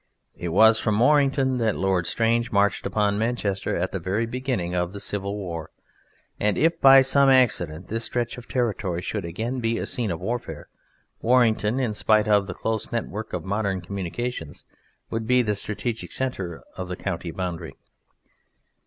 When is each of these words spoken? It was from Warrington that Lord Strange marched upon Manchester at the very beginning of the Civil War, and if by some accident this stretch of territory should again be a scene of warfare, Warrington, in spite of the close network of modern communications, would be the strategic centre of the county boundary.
It 0.35 0.47
was 0.49 0.79
from 0.79 0.97
Warrington 0.97 1.57
that 1.59 1.75
Lord 1.75 2.07
Strange 2.07 2.51
marched 2.51 2.87
upon 2.87 3.19
Manchester 3.19 3.75
at 3.75 3.91
the 3.91 3.99
very 3.99 4.25
beginning 4.25 4.73
of 4.73 4.93
the 4.93 4.99
Civil 4.99 5.37
War, 5.37 5.69
and 6.39 6.57
if 6.57 6.81
by 6.81 7.03
some 7.03 7.29
accident 7.29 7.85
this 7.85 8.05
stretch 8.05 8.35
of 8.35 8.47
territory 8.47 9.03
should 9.03 9.25
again 9.25 9.59
be 9.59 9.77
a 9.77 9.85
scene 9.85 10.09
of 10.09 10.19
warfare, 10.19 10.69
Warrington, 11.21 11.79
in 11.79 11.93
spite 11.93 12.27
of 12.27 12.47
the 12.47 12.55
close 12.55 12.91
network 12.91 13.31
of 13.31 13.45
modern 13.45 13.79
communications, 13.79 14.65
would 15.11 15.27
be 15.27 15.43
the 15.43 15.53
strategic 15.53 16.11
centre 16.11 16.63
of 16.75 16.87
the 16.87 16.95
county 16.95 17.29
boundary. 17.29 17.75